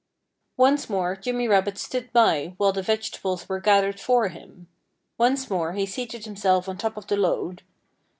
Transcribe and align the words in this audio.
Once 0.57 0.89
more 0.89 1.15
Jimmy 1.15 1.47
Rabbit 1.47 1.77
stood 1.77 2.11
by 2.11 2.55
while 2.57 2.71
the 2.73 2.81
vegetables 2.81 3.47
were 3.47 3.59
gathered 3.59 3.99
for 3.99 4.29
him. 4.29 4.67
Once 5.19 5.47
more 5.47 5.73
he 5.73 5.85
seated 5.85 6.25
himself 6.25 6.67
on 6.67 6.75
top 6.79 6.97
of 6.97 7.05
the 7.05 7.17
load. 7.17 7.61